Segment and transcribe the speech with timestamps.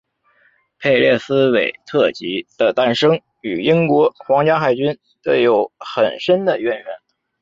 [0.79, 6.85] 佩列斯韦特级的诞生与英国皇家海军的有很深的渊源。